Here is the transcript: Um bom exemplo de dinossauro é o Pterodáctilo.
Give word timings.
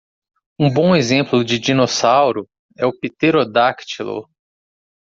Um 0.57 0.73
bom 0.73 0.95
exemplo 0.95 1.45
de 1.45 1.59
dinossauro 1.59 2.49
é 2.75 2.87
o 2.87 2.91
Pterodáctilo. 2.91 4.27